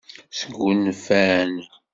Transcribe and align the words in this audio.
Sgunfan. 0.39 1.51